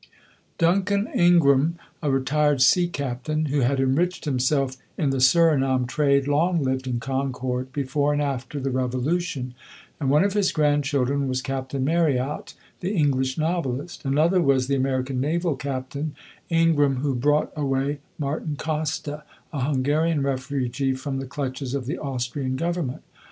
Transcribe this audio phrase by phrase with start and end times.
[0.57, 6.63] Duncan Ingraham, a retired sea captain, who had enriched himself in the Surinam trade, long
[6.63, 9.53] lived in Concord, before and after the Revolution,
[9.99, 15.21] and one of his grandchildren was Captain Marryatt, the English novelist; another was the American
[15.21, 16.15] naval captain,
[16.49, 19.21] Ingraham, who brought away Martin Kosta,
[19.53, 23.03] a Hungarian refugee, from the clutches of the Austrian government.